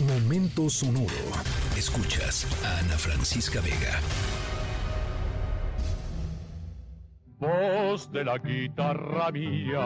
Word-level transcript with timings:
Momento 0.00 0.68
sonoro. 0.68 1.08
Escuchas 1.74 2.46
a 2.62 2.80
Ana 2.80 2.98
Francisca 2.98 3.62
Vega. 3.62 3.98
Voz 7.38 8.12
de 8.12 8.22
la 8.22 8.36
guitarra 8.36 9.30
mía, 9.32 9.80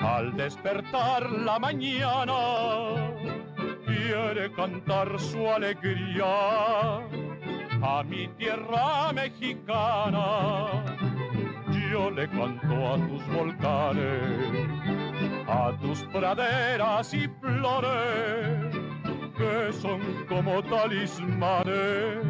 al 0.00 0.36
despertar 0.36 1.30
la 1.30 1.58
mañana, 1.58 3.14
quiere 3.86 4.52
cantar 4.52 5.18
su 5.18 5.48
alegría 5.48 6.98
a 7.80 8.02
mi 8.06 8.28
tierra 8.36 9.10
mexicana. 9.14 10.84
Yo 11.90 12.10
le 12.10 12.28
canto 12.28 12.92
a 12.92 12.96
tus 13.08 13.26
volcanes, 13.34 14.89
a 15.50 15.76
tus 15.80 16.02
praderas 16.04 17.12
y 17.12 17.28
flores, 17.40 18.76
que 19.36 19.72
son 19.72 20.00
como 20.28 20.62
talismanes 20.62 22.24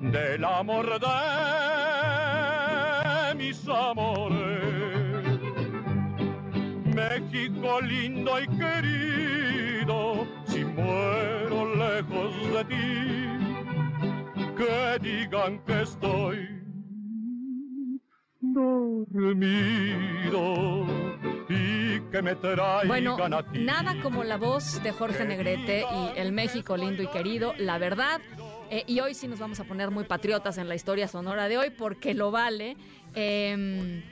del 0.00 0.44
amor 0.44 1.00
de 1.00 1.08
mis 3.34 3.68
amores. 3.68 5.40
México 6.94 7.80
lindo 7.80 8.40
y 8.40 8.46
querido, 8.46 10.26
si 10.46 10.64
muero 10.64 11.74
lejos 11.74 12.34
de 12.52 12.64
ti, 12.66 13.34
que 14.56 14.98
digan 15.00 15.58
que 15.64 15.82
estoy 15.82 16.48
dormido 18.40 19.88
y 21.48 22.00
que 22.10 22.22
me 22.22 22.34
traigan 22.36 22.88
Bueno, 22.88 23.16
a 23.20 23.42
ti. 23.42 23.58
nada 23.60 24.00
como 24.02 24.24
la 24.24 24.36
voz 24.36 24.82
de 24.82 24.92
Jorge 24.92 25.24
Negrete 25.24 25.84
y 25.90 26.18
el 26.18 26.32
México 26.32 26.76
lindo 26.76 27.02
y 27.02 27.06
querido, 27.08 27.54
la 27.58 27.78
verdad. 27.78 28.20
Eh, 28.70 28.84
y 28.86 29.00
hoy 29.00 29.14
sí 29.14 29.28
nos 29.28 29.38
vamos 29.38 29.60
a 29.60 29.64
poner 29.64 29.90
muy 29.90 30.04
patriotas 30.04 30.58
en 30.58 30.68
la 30.68 30.74
historia 30.74 31.08
sonora 31.08 31.48
de 31.48 31.58
hoy 31.58 31.70
porque 31.70 32.14
lo 32.14 32.30
vale. 32.30 32.76
Em, 33.14 34.02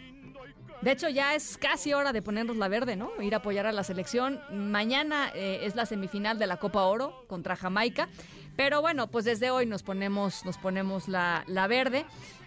de 0.80 0.92
hecho, 0.92 1.08
ya 1.08 1.34
es 1.34 1.58
casi 1.58 1.92
hora 1.92 2.12
de 2.12 2.22
ponernos 2.22 2.56
la 2.56 2.68
verde, 2.68 2.96
¿no? 2.96 3.10
Ir 3.20 3.34
a 3.34 3.38
apoyar 3.38 3.66
a 3.66 3.72
la 3.72 3.84
selección. 3.84 4.40
Mañana 4.52 5.30
eh, 5.34 5.60
es 5.62 5.74
la 5.74 5.86
semifinal 5.86 6.38
de 6.38 6.46
la 6.46 6.56
Copa 6.58 6.82
Oro 6.84 7.24
contra 7.28 7.56
Jamaica. 7.56 8.08
Pero 8.56 8.80
bueno, 8.80 9.06
pues 9.08 9.24
desde 9.26 9.50
hoy 9.50 9.66
nos 9.66 9.82
ponemos, 9.82 10.44
nos 10.44 10.56
ponemos 10.58 11.08
la, 11.08 11.44
la 11.46 11.66
verde. 11.66 12.06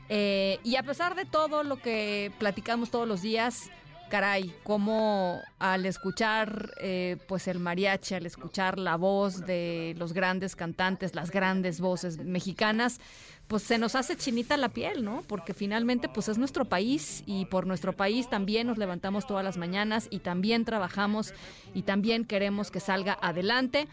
Eh, 0.10 0.58
y 0.64 0.76
a 0.76 0.84
pesar 0.84 1.14
de 1.16 1.26
todo 1.26 1.64
lo 1.64 1.78
que 1.78 2.32
platicamos 2.40 2.90
todos 2.90 3.08
los 3.08 3.22
días, 3.22 3.70
caray, 4.10 4.54
como 4.64 5.40
al 5.60 5.86
escuchar 5.86 6.72
eh, 6.82 7.18
pues 7.28 7.48
el 7.48 7.60
mariachi, 7.60 8.16
al 8.16 8.26
escuchar 8.26 8.78
la 8.78 8.98
voz 8.98 9.46
de 9.46 9.96
los 9.98 10.14
grandes 10.14 10.56
cantantes, 10.56 11.16
las 11.16 11.32
grandes 11.32 11.80
voces 11.80 12.18
mexicanas, 12.18 13.00
pues 13.48 13.64
se 13.64 13.78
nos 13.78 13.96
hace 13.96 14.16
chinita 14.16 14.58
la 14.58 14.70
piel, 14.70 15.04
¿no? 15.04 15.24
Porque 15.28 15.54
finalmente 15.54 16.10
pues 16.10 16.30
es 16.30 16.38
nuestro 16.38 16.66
país 16.66 17.24
y 17.26 17.46
por 17.46 17.66
nuestro 17.66 17.94
país 17.94 18.30
también 18.30 18.68
nos 18.68 18.78
levantamos 18.78 19.26
todas 19.26 19.44
las 19.44 19.58
mañanas 19.58 20.08
y 20.12 20.20
también 20.20 20.66
trabajamos 20.66 21.34
y 21.74 21.82
también 21.82 22.26
queremos 22.26 22.70
que 22.70 22.80
salga 22.80 23.18
adelante, 23.22 23.88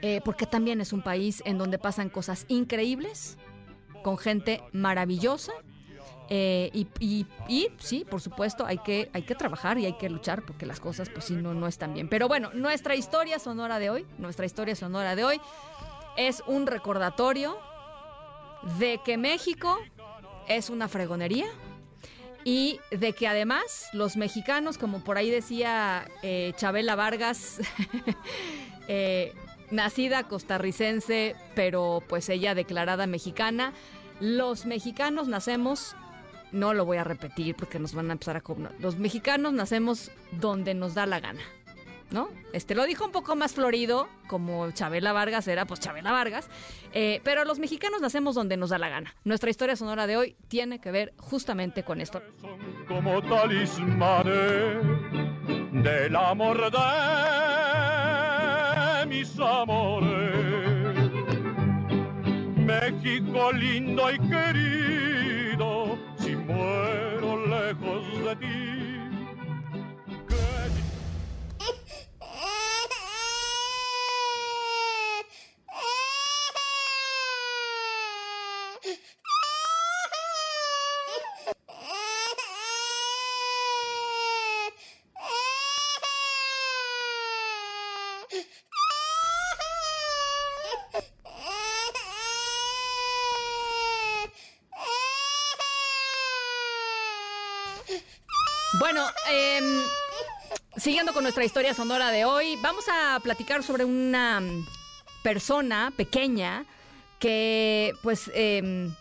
eh, 0.00 0.20
porque 0.24 0.46
también 0.46 0.80
es 0.80 0.92
un 0.92 1.02
país 1.02 1.42
en 1.44 1.58
donde 1.58 1.78
pasan 1.78 2.08
cosas 2.08 2.44
increíbles, 2.48 3.36
con 4.02 4.18
gente 4.18 4.62
maravillosa. 4.72 5.52
Eh, 6.28 6.70
y, 6.98 7.26
sí, 7.78 8.06
por 8.08 8.20
supuesto, 8.20 8.64
hay 8.64 8.78
que, 8.78 9.10
hay 9.12 9.22
que 9.22 9.34
trabajar 9.34 9.78
y 9.78 9.86
hay 9.86 9.94
que 9.94 10.08
luchar 10.08 10.42
porque 10.42 10.66
las 10.66 10.80
cosas, 10.80 11.10
pues 11.10 11.26
sí, 11.26 11.34
no, 11.34 11.54
no 11.54 11.66
están 11.66 11.94
bien. 11.94 12.08
Pero 12.08 12.28
bueno, 12.28 12.50
nuestra 12.54 12.94
historia 12.94 13.38
sonora 13.38 13.78
de 13.78 13.90
hoy, 13.90 14.06
nuestra 14.18 14.46
historia 14.46 14.74
sonora 14.74 15.14
de 15.14 15.24
hoy 15.24 15.40
es 16.16 16.42
un 16.46 16.66
recordatorio 16.66 17.58
de 18.78 19.00
que 19.04 19.16
México 19.16 19.78
es 20.48 20.70
una 20.70 20.88
fregonería 20.88 21.46
y 22.44 22.80
de 22.90 23.12
que 23.12 23.28
además 23.28 23.88
los 23.92 24.16
mexicanos, 24.16 24.78
como 24.78 25.04
por 25.04 25.16
ahí 25.16 25.30
decía 25.30 26.08
eh, 26.22 26.52
Chabela 26.56 26.96
Vargas, 26.96 27.60
eh, 28.88 29.32
nacida 29.70 30.24
costarricense, 30.24 31.36
pero 31.54 32.02
pues 32.08 32.28
ella 32.28 32.54
declarada 32.54 33.06
mexicana, 33.06 33.72
los 34.20 34.66
mexicanos 34.66 35.28
nacemos, 35.28 35.96
no 36.52 36.74
lo 36.74 36.84
voy 36.84 36.98
a 36.98 37.04
repetir 37.04 37.54
porque 37.56 37.78
nos 37.78 37.94
van 37.94 38.10
a 38.10 38.12
empezar 38.12 38.36
a 38.36 38.42
los 38.78 38.96
mexicanos 38.98 39.52
nacemos 39.52 40.10
donde 40.32 40.74
nos 40.74 40.94
da 40.94 41.06
la 41.06 41.20
gana. 41.20 41.40
¿No? 42.10 42.28
Este 42.52 42.74
lo 42.74 42.84
dijo 42.84 43.06
un 43.06 43.10
poco 43.12 43.34
más 43.36 43.54
florido, 43.54 44.06
como 44.28 44.70
Chabela 44.72 45.14
Vargas 45.14 45.48
era, 45.48 45.64
pues 45.64 45.80
Chabela 45.80 46.12
Vargas. 46.12 46.50
eh, 46.92 47.22
pero 47.24 47.46
los 47.46 47.58
mexicanos 47.58 48.02
nacemos 48.02 48.34
donde 48.34 48.58
nos 48.58 48.68
da 48.68 48.76
la 48.76 48.90
gana. 48.90 49.14
Nuestra 49.24 49.48
historia 49.48 49.76
sonora 49.76 50.06
de 50.06 50.18
hoy 50.18 50.36
tiene 50.48 50.78
que 50.78 50.90
ver 50.90 51.14
justamente 51.16 51.84
con 51.84 52.02
esto. 52.02 52.20
como 52.86 53.22
talismanes 53.22 54.84
del 55.72 56.14
amor 56.14 56.70
de 56.70 56.78
mis 59.06 59.38
amores. 59.38 61.10
México 62.56 63.52
lindo 63.52 64.10
y 64.10 64.18
querido, 64.18 65.21
lejos 67.62 68.24
de 68.24 68.36
ti. 68.36 68.81
Bueno, 98.82 99.06
em, 99.30 99.80
siguiendo 100.76 101.12
con 101.12 101.22
nuestra 101.22 101.44
historia 101.44 101.72
sonora 101.72 102.10
de 102.10 102.24
hoy, 102.24 102.58
vamos 102.60 102.84
a 102.92 103.20
platicar 103.20 103.62
sobre 103.62 103.84
una 103.84 104.40
mm, 104.40 104.66
persona 105.22 105.92
pequeña 105.96 106.64
que, 107.20 107.92
pues, 108.02 108.28
em, 108.34 108.92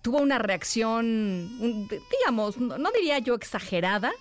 tuvo 0.00 0.18
una 0.18 0.38
reacción, 0.38 1.58
digamos, 2.20 2.56
no 2.58 2.92
diría 2.92 3.18
yo 3.18 3.34
exagerada, 3.34 4.12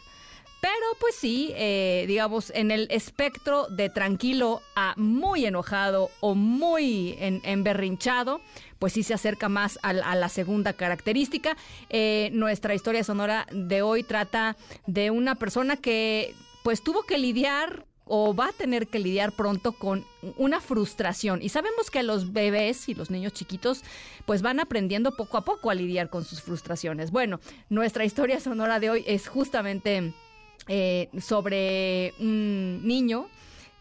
pero 0.63 0.95
pues 1.01 1.15
sí, 1.15 1.51
eh, 1.57 2.05
digamos, 2.07 2.49
en 2.55 2.71
el 2.71 2.87
espectro 2.89 3.67
de 3.67 3.89
tranquilo 3.89 4.61
a 4.77 4.93
muy 4.95 5.45
enojado 5.45 6.09
o 6.21 6.35
muy 6.35 7.17
en- 7.19 7.41
emberrinchado, 7.43 8.39
pues 8.79 8.93
sí 8.93 9.03
se 9.03 9.13
acerca 9.13 9.49
más 9.49 9.77
a, 9.81 9.91
la- 9.91 10.29
segunda 10.29 10.71
característica. 10.71 11.57
Eh, 11.89 12.29
nuestra 12.31 12.75
historia 12.75 13.03
sonora 13.03 13.45
de 13.51 13.81
hoy 13.81 14.03
trata 14.03 14.55
de 14.87 15.11
una 15.11 15.35
persona 15.35 15.75
que 15.75 16.33
pues 16.63 16.81
tuvo 16.81 17.03
que 17.03 17.17
lidiar 17.17 17.85
o 18.05 18.33
va 18.33 18.47
a 18.47 18.53
tener 18.53 18.87
que 18.87 18.99
lidiar 18.99 19.33
pronto 19.33 19.73
con 19.73 20.05
una 20.37 20.61
frustración. 20.61 21.41
Y 21.41 21.49
sabemos 21.49 21.91
que 21.91 22.03
los 22.03 22.31
bebés 22.31 22.87
y 22.87 22.93
los 22.95 23.09
niños 23.09 23.33
chiquitos 23.33 23.83
pues 24.25 24.41
van 24.41 24.61
aprendiendo 24.61 25.11
poco 25.17 25.37
a 25.37 25.43
poco 25.43 25.69
a 25.69 25.73
lidiar 25.75 26.09
con 26.09 26.23
sus 26.23 26.41
frustraciones. 26.41 27.11
Bueno, 27.11 27.41
nuestra 27.69 28.05
historia 28.05 28.39
sonora 28.39 28.79
de 28.79 28.89
hoy 28.91 29.03
es 29.07 29.27
justamente 29.27 30.13
eh, 30.67 31.09
sobre 31.19 32.13
un 32.19 32.85
niño 32.85 33.27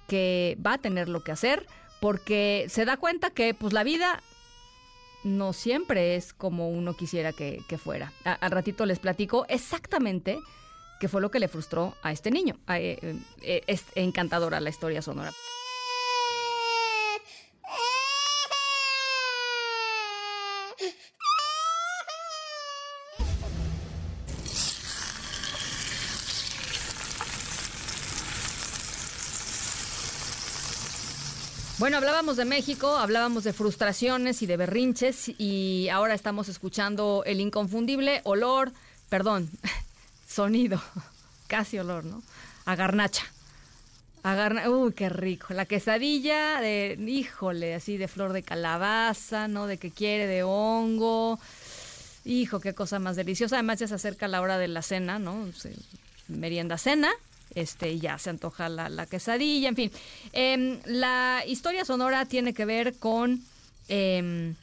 que 0.09 0.56
va 0.65 0.75
a 0.75 0.78
tener 0.78 1.09
lo 1.09 1.22
que 1.22 1.32
hacer 1.32 1.66
porque 2.00 2.67
se 2.69 2.84
da 2.84 2.96
cuenta 2.96 3.31
que 3.31 3.55
pues 3.55 3.73
la 3.73 3.84
vida 3.84 4.20
no 5.25 5.52
siempre 5.52 6.17
es 6.17 6.32
como 6.32 6.69
uno 6.69 6.94
quisiera 6.94 7.32
que, 7.32 7.62
fuera. 7.82 8.12
Al 8.25 8.50
ratito 8.50 8.87
les 8.87 8.99
platico 8.99 9.46
exactamente 9.49 10.40
qué 10.99 11.08
fue 11.08 11.20
lo 11.20 11.31
que 11.31 11.38
le 11.38 11.49
frustró 11.49 11.94
a 12.02 12.12
este 12.12 12.31
niño. 12.31 12.56
Eh, 12.69 13.17
eh, 13.40 13.62
es 13.67 13.84
encantadora 13.94 14.61
la 14.61 14.70
historia 14.70 15.02
sonora. 15.02 15.32
Bueno, 31.82 31.96
hablábamos 31.96 32.37
de 32.37 32.44
México, 32.44 32.96
hablábamos 32.96 33.43
de 33.43 33.52
frustraciones 33.52 34.40
y 34.43 34.46
de 34.46 34.56
berrinches 34.56 35.32
y 35.37 35.88
ahora 35.88 36.14
estamos 36.14 36.49
escuchando 36.49 37.25
el 37.26 37.40
inconfundible 37.40 38.20
olor, 38.23 38.70
perdón, 39.08 39.50
sonido, 40.29 40.81
casi 41.49 41.81
olor, 41.81 42.05
¿no? 42.05 42.23
A 42.67 42.76
garnacha. 42.76 43.25
Agarra, 44.23 44.70
uy, 44.70 44.93
qué 44.93 45.08
rico. 45.08 45.55
La 45.55 45.67
quesadilla 45.67 46.61
de, 46.61 46.96
híjole, 47.05 47.75
así 47.75 47.96
de 47.96 48.06
flor 48.06 48.32
de 48.32 48.44
calabaza, 48.44 49.49
¿no? 49.49 49.67
De 49.67 49.79
que 49.79 49.90
quiere, 49.90 50.29
de 50.29 50.44
hongo. 50.44 51.40
Hijo, 52.25 52.61
qué 52.61 52.75
cosa 52.75 53.00
más 53.00 53.17
deliciosa. 53.17 53.56
Además 53.56 53.81
ya 53.81 53.88
se 53.88 53.96
acerca 53.96 54.29
la 54.29 54.40
hora 54.40 54.56
de 54.56 54.69
la 54.69 54.82
cena, 54.82 55.19
¿no? 55.19 55.49
merienda 56.29 56.79
cena. 56.79 57.11
Este, 57.54 57.99
ya 57.99 58.19
se 58.19 58.31
antoja 58.31 58.69
la, 58.69 59.06
quesadilla, 59.06 59.69
en 59.69 59.76
fin. 59.76 59.93
Em, 60.32 60.81
la 60.87 61.43
historia 61.46 61.84
sonora 61.84 62.25
tiene 62.26 62.54
que 62.54 62.64
ver 62.64 62.94
con 62.94 63.43
em, 63.88 64.54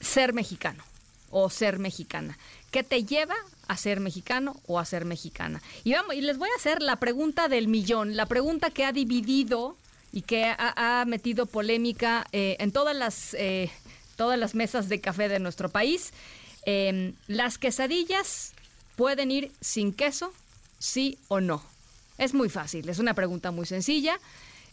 ser 0.00 0.32
mexicano 0.32 0.84
o 1.30 1.50
ser 1.50 1.78
mexicana. 1.78 2.38
¿Qué 2.70 2.82
te 2.82 3.04
lleva 3.04 3.34
a 3.68 3.76
ser 3.76 4.00
mexicano 4.00 4.60
o 4.66 4.78
a 4.78 4.84
ser 4.84 5.04
mexicana? 5.04 5.62
Y, 5.82 5.92
vamos, 5.92 6.14
y 6.14 6.20
les 6.20 6.38
voy 6.38 6.48
a 6.50 6.56
hacer 6.56 6.82
la 6.82 6.96
pregunta 6.96 7.48
del 7.48 7.68
millón, 7.68 8.16
la 8.16 8.26
pregunta 8.26 8.70
que 8.70 8.84
ha 8.84 8.92
dividido 8.92 9.76
y 10.12 10.22
que 10.22 10.44
ha, 10.44 11.04
metido 11.06 11.46
polémica 11.46 12.26
eh, 12.32 12.56
en 12.60 12.70
todas 12.70 12.94
las, 12.94 13.34
eh, 13.34 13.70
todas 14.16 14.38
las 14.38 14.54
mesas 14.54 14.88
de 14.88 15.00
café 15.00 15.28
de 15.28 15.40
nuestro 15.40 15.68
país. 15.70 16.12
Em, 16.66 17.14
¿Las 17.26 17.58
quesadillas 17.58 18.52
pueden 18.96 19.30
ir 19.30 19.52
sin 19.60 19.92
queso, 19.92 20.32
sí 20.78 21.18
o 21.28 21.40
no? 21.40 21.62
Es 22.18 22.34
muy 22.34 22.48
fácil, 22.48 22.88
es 22.88 22.98
una 22.98 23.14
pregunta 23.14 23.50
muy 23.50 23.66
sencilla. 23.66 24.18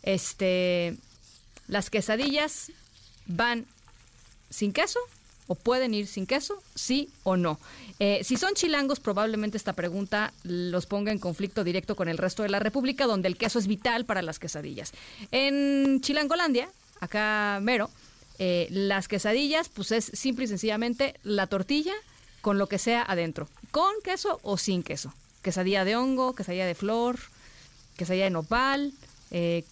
Este, 0.04 0.98
¿Las 1.68 1.90
quesadillas 1.90 2.72
van 3.26 3.66
sin 4.50 4.74
queso 4.74 5.00
o 5.48 5.56
pueden 5.56 5.94
ir 5.94 6.08
sin 6.08 6.26
queso, 6.26 6.64
sí 6.76 7.10
o 7.24 7.36
no. 7.36 7.60
Eh, 8.00 8.22
si 8.24 8.38
son 8.38 8.54
chilangos, 8.54 9.02
probablemente 9.02 9.58
esta 9.58 9.74
pregunta 9.74 10.32
los 10.44 10.86
ponga 10.86 11.12
en 11.12 11.20
conflicto 11.20 11.66
directo 11.66 11.98
con 11.98 12.08
el 12.08 12.18
resto 12.18 12.44
de 12.44 12.50
la 12.50 12.60
República, 12.60 13.06
donde 13.06 13.28
el 13.28 13.38
queso 13.38 13.60
es 13.60 13.68
vital 13.68 14.06
para 14.06 14.22
las 14.22 14.40
quesadillas. 14.40 14.94
En 15.32 16.00
Chilangolandia, 16.00 16.70
acá 17.02 17.60
mero, 17.62 17.90
eh, 18.40 18.68
las 18.72 19.10
quesadillas, 19.10 19.68
pues 19.68 19.92
es 19.92 20.06
simple 20.06 20.46
y 20.46 20.48
sencillamente 20.48 21.16
la 21.24 21.48
tortilla 21.48 21.94
con 22.42 22.58
lo 22.58 22.68
que 22.68 22.78
sea 22.78 23.04
adentro, 23.04 23.48
con 23.72 23.92
queso 24.04 24.40
o 24.44 24.58
sin 24.58 24.84
queso. 24.84 25.14
Quesadilla 25.42 25.86
de 25.86 25.96
hongo, 25.96 26.34
quesadilla 26.34 26.66
de 26.66 26.76
flor, 26.76 27.20
quesadilla 27.98 28.26
de 28.26 28.30
nopal, 28.32 28.94
eh, 29.32 29.64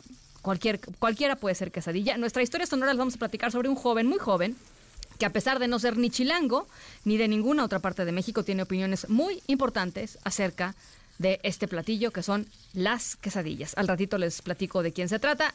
cualquier, 0.42 0.80
cualquiera 1.00 1.36
puede 1.36 1.56
ser 1.56 1.72
quesadilla. 1.72 2.18
Nuestra 2.18 2.42
historia 2.42 2.66
sonora 2.66 2.92
les 2.92 2.98
vamos 2.98 3.16
a 3.16 3.20
platicar 3.20 3.52
sobre 3.52 3.70
un 3.70 3.76
joven, 3.76 4.08
muy 4.08 4.20
joven, 4.20 4.56
que 5.18 5.26
a 5.26 5.32
pesar 5.32 5.60
de 5.60 5.68
no 5.68 5.80
ser 5.80 5.98
ni 5.98 6.10
chilango 6.10 6.68
ni 7.04 7.18
de 7.18 7.28
ninguna 7.28 7.66
otra 7.66 7.80
parte 7.80 8.06
de 8.06 8.12
México, 8.12 8.44
tiene 8.44 8.64
opiniones 8.64 9.10
muy 9.10 9.44
importantes 9.48 10.18
acerca 10.24 10.76
de 11.18 11.40
este 11.44 11.68
platillo 11.68 12.12
que 12.12 12.24
son 12.24 12.48
las 12.74 13.18
quesadillas. 13.18 13.74
Al 13.78 13.88
ratito 13.88 14.18
les 14.18 14.42
platico 14.42 14.82
de 14.82 14.94
quién 14.94 15.10
se 15.10 15.20
trata. 15.20 15.54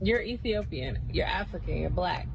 You're 0.00 0.22
Ethiopian, 0.22 1.00
you're 1.12 1.28
African, 1.28 1.76
you're 1.78 1.94
black. 1.94 2.28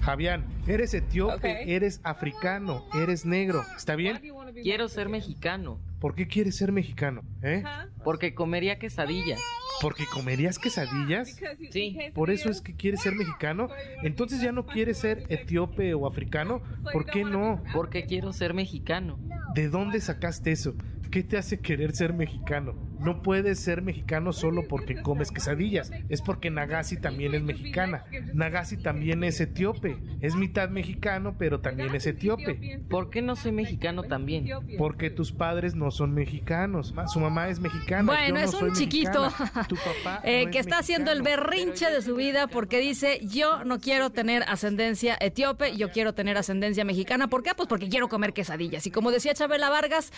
Javián, 0.00 0.44
eres 0.66 0.94
etíope, 0.94 1.76
eres 1.76 2.00
africano, 2.02 2.84
eres 2.92 3.24
negro. 3.24 3.64
¿Está 3.76 3.94
bien? 3.94 4.20
Quiero 4.60 4.88
ser 4.88 5.08
mexicano. 5.08 5.78
¿Por 6.00 6.16
qué 6.16 6.26
quieres 6.26 6.56
ser 6.56 6.72
mexicano? 6.72 7.22
¿Eh? 7.42 7.62
Porque 8.02 8.34
comería 8.34 8.80
quesadillas. 8.80 9.40
¿Porque 9.80 10.04
comerías 10.12 10.58
quesadillas? 10.58 11.40
Sí. 11.70 11.96
¿Por 12.14 12.30
eso 12.30 12.50
es 12.50 12.60
que 12.60 12.74
quieres 12.74 13.02
ser 13.02 13.14
mexicano? 13.14 13.68
Entonces 14.02 14.40
ya 14.40 14.50
no 14.50 14.66
quieres 14.66 14.98
ser 14.98 15.24
etíope 15.28 15.94
o 15.94 16.08
africano. 16.08 16.62
¿Por 16.92 17.06
qué 17.06 17.22
no? 17.22 17.62
Porque 17.72 18.04
quiero 18.04 18.32
ser 18.32 18.54
mexicano. 18.54 19.20
¿De 19.54 19.68
dónde 19.68 20.00
sacaste 20.00 20.50
eso? 20.50 20.74
¿Qué 21.12 21.22
te 21.22 21.38
hace 21.38 21.60
querer 21.60 21.94
ser 21.94 22.12
mexicano? 22.12 22.74
No 23.02 23.22
puedes 23.22 23.58
ser 23.58 23.82
mexicano 23.82 24.32
solo 24.32 24.66
porque 24.68 25.02
comes 25.02 25.30
quesadillas. 25.30 25.90
Es 26.08 26.22
porque 26.22 26.50
Nagasi 26.50 26.96
también 26.96 27.34
es 27.34 27.42
mexicana. 27.42 28.04
Nagasi 28.32 28.76
también 28.76 29.24
es 29.24 29.40
etíope. 29.40 29.96
Es 30.20 30.36
mitad 30.36 30.68
mexicano, 30.68 31.34
pero 31.38 31.60
también 31.60 31.94
es 31.94 32.06
etíope. 32.06 32.80
¿Por 32.88 33.10
qué 33.10 33.22
no 33.22 33.34
soy 33.34 33.52
mexicano 33.52 34.04
también? 34.04 34.48
Porque 34.78 35.10
tus 35.10 35.32
padres 35.32 35.74
no 35.74 35.90
son 35.90 36.14
mexicanos. 36.14 36.94
Su 37.12 37.20
mamá 37.20 37.48
es 37.48 37.58
mexicana. 37.58 38.04
Bueno, 38.04 38.38
es 38.38 38.54
un 38.54 38.72
chiquito 38.72 39.32
eh, 40.24 40.48
que 40.50 40.58
está 40.58 40.78
haciendo 40.78 41.10
el 41.10 41.22
berrinche 41.22 41.90
de 41.90 42.02
su 42.02 42.14
vida 42.14 42.46
porque 42.46 42.78
dice, 42.78 43.20
yo 43.24 43.64
no 43.64 43.80
quiero 43.80 44.10
tener 44.10 44.44
ascendencia 44.46 45.16
etíope, 45.20 45.76
yo 45.76 45.90
quiero 45.90 46.14
tener 46.14 46.36
ascendencia 46.36 46.84
mexicana. 46.84 47.28
¿Por 47.28 47.42
qué? 47.42 47.50
Pues 47.56 47.68
porque 47.68 47.88
quiero 47.88 48.08
comer 48.08 48.32
quesadillas. 48.32 48.86
Y 48.86 48.90
como 48.90 49.10
decía 49.10 49.34
Chabela 49.34 49.70
Vargas, 49.70 50.12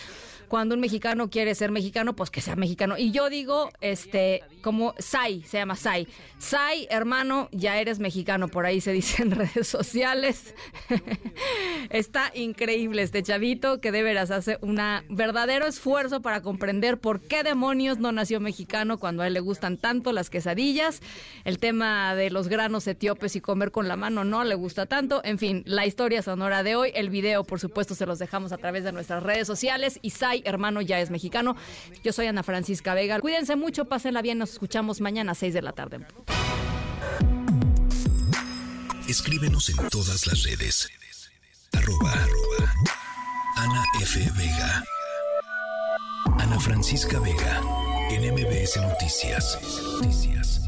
cuando 0.48 0.74
un 0.74 0.80
mexicano 0.80 1.30
quiere 1.30 1.54
ser 1.54 1.70
mexicano, 1.70 2.14
pues 2.14 2.30
que 2.30 2.40
sea 2.40 2.56
mexicano. 2.56 2.73
Y 2.98 3.12
yo 3.12 3.30
digo, 3.30 3.70
este, 3.80 4.42
como 4.62 4.94
Sai, 4.98 5.42
se 5.42 5.58
llama 5.58 5.76
Sai. 5.76 6.08
Sai, 6.38 6.86
hermano, 6.90 7.48
ya 7.52 7.78
eres 7.78 8.00
mexicano, 8.00 8.48
por 8.48 8.66
ahí 8.66 8.80
se 8.80 8.92
dice 8.92 9.22
en 9.22 9.30
redes 9.32 9.68
sociales. 9.68 10.54
Está 11.90 12.32
increíble 12.34 13.02
este 13.02 13.22
chavito 13.22 13.80
que 13.80 13.92
de 13.92 14.02
veras 14.02 14.30
hace 14.30 14.58
un 14.60 14.80
verdadero 15.08 15.66
esfuerzo 15.66 16.20
para 16.20 16.42
comprender 16.42 16.98
por 16.98 17.20
qué 17.20 17.42
demonios 17.44 17.98
no 17.98 18.10
nació 18.10 18.40
mexicano 18.40 18.98
cuando 18.98 19.22
a 19.22 19.28
él 19.28 19.34
le 19.34 19.40
gustan 19.40 19.78
tanto 19.78 20.12
las 20.12 20.28
quesadillas. 20.28 21.00
El 21.44 21.58
tema 21.58 22.14
de 22.14 22.30
los 22.30 22.48
granos 22.48 22.86
etíopes 22.86 23.36
y 23.36 23.40
comer 23.40 23.70
con 23.70 23.86
la 23.86 23.96
mano 23.96 24.24
no 24.24 24.42
le 24.42 24.56
gusta 24.56 24.86
tanto. 24.86 25.22
En 25.24 25.38
fin, 25.38 25.62
la 25.66 25.86
historia 25.86 26.22
sonora 26.22 26.62
de 26.62 26.74
hoy, 26.74 26.90
el 26.94 27.08
video, 27.08 27.44
por 27.44 27.60
supuesto, 27.60 27.94
se 27.94 28.06
los 28.06 28.18
dejamos 28.18 28.52
a 28.52 28.58
través 28.58 28.84
de 28.84 28.92
nuestras 28.92 29.22
redes 29.22 29.46
sociales. 29.46 29.98
Y 30.02 30.10
Sai, 30.10 30.42
hermano, 30.44 30.80
ya 30.80 31.00
es 31.00 31.10
mexicano. 31.10 31.56
Yo 32.02 32.12
soy 32.12 32.26
Ana 32.26 32.42
Francisca 32.42 32.63
Vega. 32.94 33.20
Cuídense 33.20 33.56
mucho, 33.56 33.86
pásenla 33.86 34.22
bien, 34.22 34.38
nos 34.38 34.52
escuchamos 34.52 35.00
mañana 35.00 35.32
a 35.32 35.34
6 35.34 35.54
de 35.54 35.62
la 35.62 35.72
tarde. 35.72 36.06
Escríbenos 39.08 39.68
en 39.68 39.88
todas 39.88 40.26
las 40.26 40.42
redes. 40.44 40.88
Arroba, 41.72 42.12
Ana 43.56 43.84
F. 44.00 44.18
Vega. 44.36 44.84
Ana 46.38 46.58
Francisca 46.58 47.18
Vega. 47.20 47.60
En 48.10 48.32
MBS 48.32 48.76
Noticias. 48.80 49.58
Noticias. 50.00 50.63